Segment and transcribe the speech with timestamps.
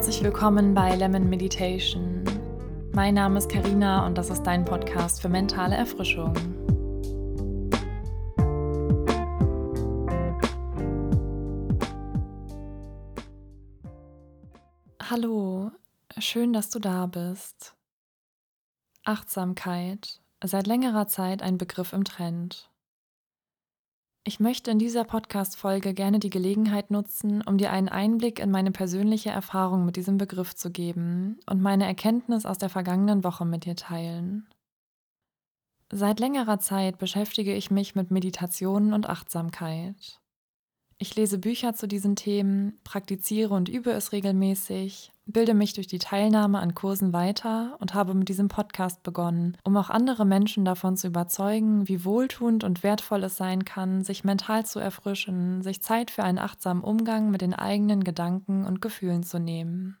[0.00, 2.24] Herzlich willkommen bei Lemon Meditation.
[2.94, 6.32] Mein Name ist Karina und das ist dein Podcast für mentale Erfrischung.
[15.02, 15.70] Hallo,
[16.16, 17.76] schön, dass du da bist.
[19.04, 22.69] Achtsamkeit, seit längerer Zeit ein Begriff im Trend.
[24.30, 28.70] Ich möchte in dieser Podcast-Folge gerne die Gelegenheit nutzen, um dir einen Einblick in meine
[28.70, 33.64] persönliche Erfahrung mit diesem Begriff zu geben und meine Erkenntnis aus der vergangenen Woche mit
[33.64, 34.48] dir teilen.
[35.92, 40.20] Seit längerer Zeit beschäftige ich mich mit Meditationen und Achtsamkeit.
[41.02, 45.98] Ich lese Bücher zu diesen Themen, praktiziere und übe es regelmäßig, bilde mich durch die
[45.98, 50.98] Teilnahme an Kursen weiter und habe mit diesem Podcast begonnen, um auch andere Menschen davon
[50.98, 56.10] zu überzeugen, wie wohltuend und wertvoll es sein kann, sich mental zu erfrischen, sich Zeit
[56.10, 59.96] für einen achtsamen Umgang mit den eigenen Gedanken und Gefühlen zu nehmen.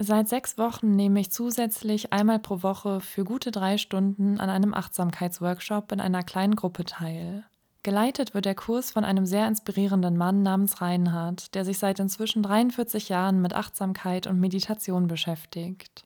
[0.00, 4.72] Seit sechs Wochen nehme ich zusätzlich einmal pro Woche für gute drei Stunden an einem
[4.72, 7.44] Achtsamkeitsworkshop in einer kleinen Gruppe teil.
[7.88, 12.42] Geleitet wird der Kurs von einem sehr inspirierenden Mann namens Reinhard, der sich seit inzwischen
[12.42, 16.04] 43 Jahren mit Achtsamkeit und Meditation beschäftigt.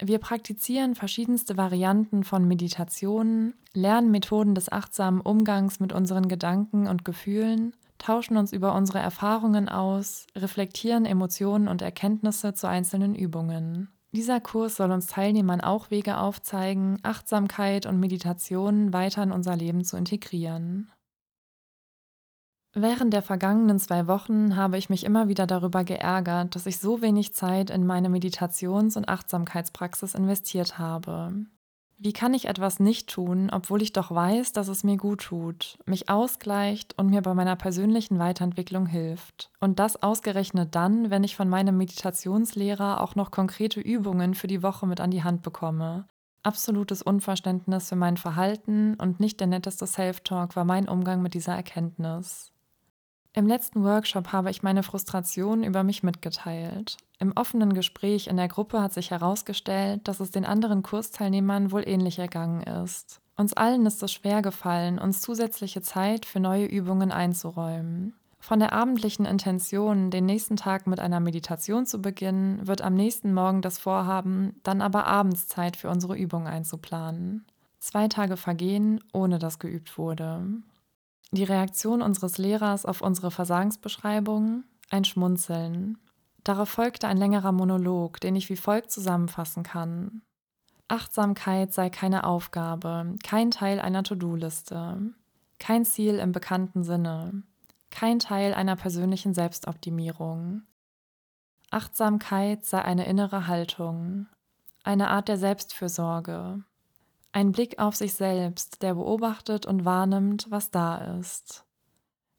[0.00, 7.04] Wir praktizieren verschiedenste Varianten von Meditationen, lernen Methoden des achtsamen Umgangs mit unseren Gedanken und
[7.04, 13.88] Gefühlen, tauschen uns über unsere Erfahrungen aus, reflektieren Emotionen und Erkenntnisse zu einzelnen Übungen.
[14.14, 19.84] Dieser Kurs soll uns Teilnehmern auch Wege aufzeigen, Achtsamkeit und Meditation weiter in unser Leben
[19.84, 20.92] zu integrieren.
[22.74, 27.02] Während der vergangenen zwei Wochen habe ich mich immer wieder darüber geärgert, dass ich so
[27.02, 31.46] wenig Zeit in meine Meditations- und Achtsamkeitspraxis investiert habe.
[32.04, 35.78] Wie kann ich etwas nicht tun, obwohl ich doch weiß, dass es mir gut tut,
[35.86, 39.52] mich ausgleicht und mir bei meiner persönlichen Weiterentwicklung hilft?
[39.60, 44.64] Und das ausgerechnet dann, wenn ich von meinem Meditationslehrer auch noch konkrete Übungen für die
[44.64, 46.08] Woche mit an die Hand bekomme.
[46.42, 51.54] Absolutes Unverständnis für mein Verhalten und nicht der netteste Self-Talk war mein Umgang mit dieser
[51.54, 52.50] Erkenntnis.
[53.34, 56.98] Im letzten Workshop habe ich meine Frustration über mich mitgeteilt.
[57.18, 61.82] Im offenen Gespräch in der Gruppe hat sich herausgestellt, dass es den anderen Kursteilnehmern wohl
[61.88, 63.20] ähnlich ergangen ist.
[63.36, 68.14] Uns allen ist es schwer gefallen, uns zusätzliche Zeit für neue Übungen einzuräumen.
[68.38, 73.32] Von der abendlichen Intention, den nächsten Tag mit einer Meditation zu beginnen, wird am nächsten
[73.32, 77.46] Morgen das Vorhaben, dann aber abends Zeit für unsere Übung einzuplanen.
[77.78, 80.44] Zwei Tage vergehen, ohne dass geübt wurde.
[81.34, 84.64] Die Reaktion unseres Lehrers auf unsere Versagensbeschreibung?
[84.90, 85.96] Ein Schmunzeln.
[86.44, 90.20] Darauf folgte ein längerer Monolog, den ich wie folgt zusammenfassen kann.
[90.88, 95.14] Achtsamkeit sei keine Aufgabe, kein Teil einer To-Do-Liste,
[95.58, 97.44] kein Ziel im bekannten Sinne,
[97.90, 100.64] kein Teil einer persönlichen Selbstoptimierung.
[101.70, 104.26] Achtsamkeit sei eine innere Haltung,
[104.84, 106.62] eine Art der Selbstfürsorge,
[107.32, 111.64] ein Blick auf sich selbst, der beobachtet und wahrnimmt, was da ist.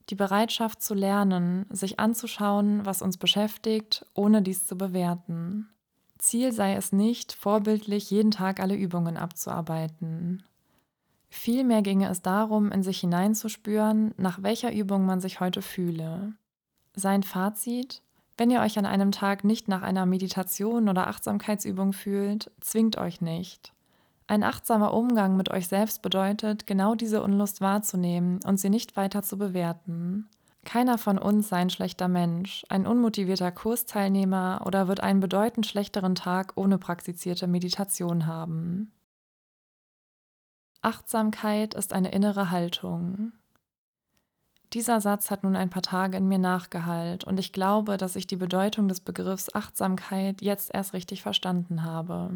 [0.10, 5.70] Die Bereitschaft zu lernen, sich anzuschauen, was uns beschäftigt, ohne dies zu bewerten.
[6.20, 10.44] Ziel sei es nicht, vorbildlich jeden Tag alle Übungen abzuarbeiten.
[11.30, 16.34] Vielmehr ginge es darum, in sich hineinzuspüren, nach welcher Übung man sich heute fühle.
[16.96, 18.02] Sein Fazit?
[18.38, 23.22] Wenn ihr euch an einem Tag nicht nach einer Meditation oder Achtsamkeitsübung fühlt, zwingt euch
[23.22, 23.74] nicht.
[24.34, 29.22] Ein achtsamer Umgang mit euch selbst bedeutet, genau diese Unlust wahrzunehmen und sie nicht weiter
[29.22, 30.28] zu bewerten.
[30.66, 36.16] Keiner von uns sei ein schlechter Mensch, ein unmotivierter Kursteilnehmer oder wird einen bedeutend schlechteren
[36.16, 38.92] Tag ohne praktizierte Meditation haben.
[40.82, 43.34] Achtsamkeit ist eine innere Haltung.
[44.74, 48.26] Dieser Satz hat nun ein paar Tage in mir nachgehallt und ich glaube, dass ich
[48.26, 52.32] die Bedeutung des Begriffs Achtsamkeit jetzt erst richtig verstanden habe.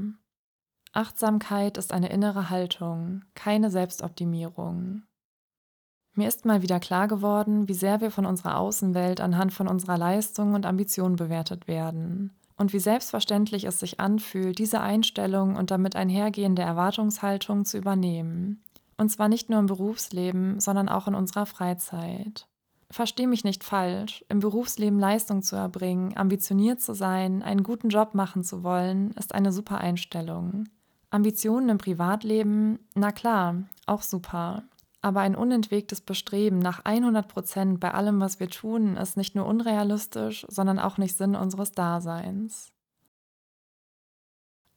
[0.93, 5.03] Achtsamkeit ist eine innere Haltung, keine Selbstoptimierung.
[6.13, 9.97] Mir ist mal wieder klar geworden, wie sehr wir von unserer Außenwelt anhand von unserer
[9.97, 15.95] Leistung und Ambition bewertet werden und wie selbstverständlich es sich anfühlt, diese Einstellung und damit
[15.95, 18.63] einhergehende Erwartungshaltung zu übernehmen.
[18.97, 22.47] Und zwar nicht nur im Berufsleben, sondern auch in unserer Freizeit.
[22.89, 28.15] Versteh mich nicht falsch, im Berufsleben Leistung zu erbringen, ambitioniert zu sein, einen guten Job
[28.15, 30.63] machen zu wollen, ist eine super Einstellung.
[31.17, 34.61] Ambitionen im Privatleben, na klar, auch super.
[35.01, 39.47] Aber ein unentwegtes Bestreben nach 100 Prozent bei allem, was wir tun, ist nicht nur
[39.47, 42.71] unrealistisch, sondern auch nicht Sinn unseres Daseins.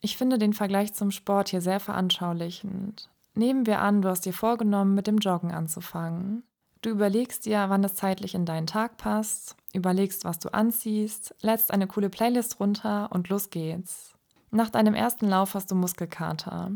[0.00, 3.10] Ich finde den Vergleich zum Sport hier sehr veranschaulichend.
[3.34, 6.42] Nehmen wir an, du hast dir vorgenommen, mit dem Joggen anzufangen.
[6.80, 11.70] Du überlegst dir, wann es zeitlich in deinen Tag passt, überlegst, was du anziehst, lädst
[11.70, 14.16] eine coole Playlist runter und los geht's.
[14.50, 16.72] Nach deinem ersten Lauf hast du Muskelkater.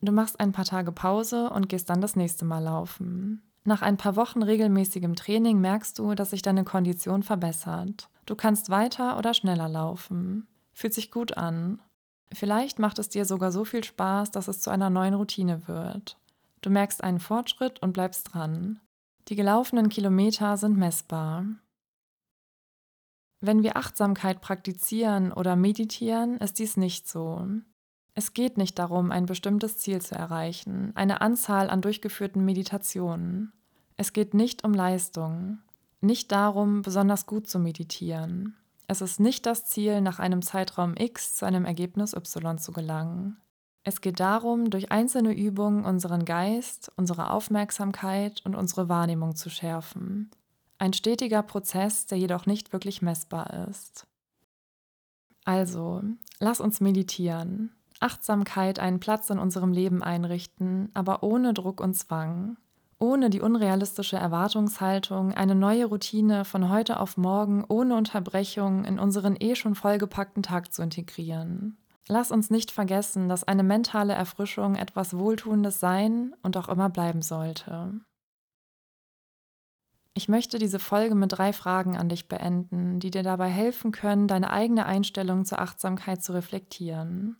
[0.00, 3.42] Du machst ein paar Tage Pause und gehst dann das nächste Mal laufen.
[3.64, 8.08] Nach ein paar Wochen regelmäßigem Training merkst du, dass sich deine Kondition verbessert.
[8.24, 10.46] Du kannst weiter oder schneller laufen.
[10.72, 11.80] Fühlt sich gut an.
[12.32, 16.18] Vielleicht macht es dir sogar so viel Spaß, dass es zu einer neuen Routine wird.
[16.60, 18.80] Du merkst einen Fortschritt und bleibst dran.
[19.28, 21.44] Die gelaufenen Kilometer sind messbar.
[23.46, 27.46] Wenn wir Achtsamkeit praktizieren oder meditieren, ist dies nicht so.
[28.12, 33.52] Es geht nicht darum, ein bestimmtes Ziel zu erreichen, eine Anzahl an durchgeführten Meditationen.
[33.96, 35.58] Es geht nicht um Leistung,
[36.00, 38.56] nicht darum, besonders gut zu meditieren.
[38.88, 43.36] Es ist nicht das Ziel, nach einem Zeitraum X zu einem Ergebnis Y zu gelangen.
[43.84, 50.32] Es geht darum, durch einzelne Übungen unseren Geist, unsere Aufmerksamkeit und unsere Wahrnehmung zu schärfen.
[50.78, 54.06] Ein stetiger Prozess, der jedoch nicht wirklich messbar ist.
[55.44, 56.02] Also,
[56.38, 62.56] lass uns meditieren, Achtsamkeit einen Platz in unserem Leben einrichten, aber ohne Druck und Zwang,
[62.98, 69.36] ohne die unrealistische Erwartungshaltung, eine neue Routine von heute auf morgen ohne Unterbrechung in unseren
[69.38, 71.78] eh schon vollgepackten Tag zu integrieren.
[72.08, 77.22] Lass uns nicht vergessen, dass eine mentale Erfrischung etwas Wohltuendes sein und auch immer bleiben
[77.22, 78.00] sollte.
[80.16, 84.28] Ich möchte diese Folge mit drei Fragen an dich beenden, die dir dabei helfen können,
[84.28, 87.36] deine eigene Einstellung zur Achtsamkeit zu reflektieren.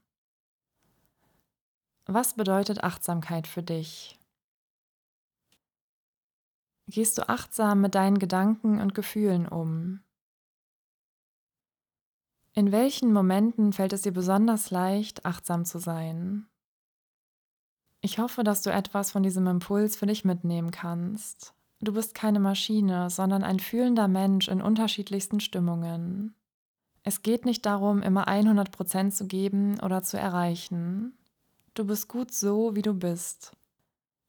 [2.05, 4.21] Was bedeutet Achtsamkeit für dich?
[6.87, 10.05] Gehst du achtsam mit deinen Gedanken und Gefühlen um?
[12.53, 16.47] In welchen Momenten fällt es dir besonders leicht, achtsam zu sein?
[18.03, 21.57] Ich hoffe, dass du etwas von diesem Impuls für dich mitnehmen kannst.
[21.81, 26.35] Du bist keine Maschine, sondern ein fühlender Mensch in unterschiedlichsten Stimmungen.
[27.03, 31.17] Es geht nicht darum, immer 100% zu geben oder zu erreichen.
[31.75, 33.53] Du bist gut so, wie du bist.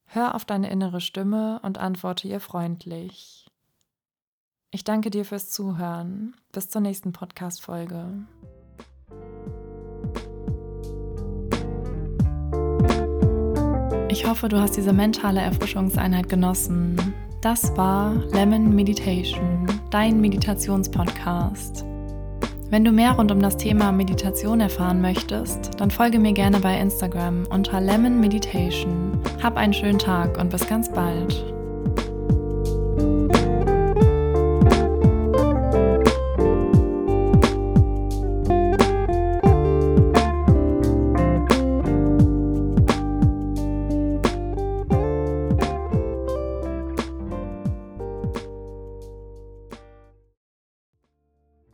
[0.04, 3.46] Hör auf deine innere Stimme und antworte ihr freundlich.
[4.70, 6.36] Ich danke dir fürs Zuhören.
[6.52, 8.26] Bis zur nächsten Podcast-Folge.
[14.10, 17.14] Ich hoffe, du hast diese mentale Erfrischungseinheit genossen.
[17.40, 21.84] Das war Lemon Meditation, dein Meditationspodcast.
[22.68, 26.76] Wenn du mehr rund um das Thema Meditation erfahren möchtest, dann folge mir gerne bei
[26.80, 29.20] Instagram unter Lemon Meditation.
[29.40, 31.57] Hab einen schönen Tag und bis ganz bald.